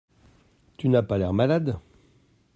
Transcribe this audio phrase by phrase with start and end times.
[0.77, 1.77] Tu n’as pas l’air malade.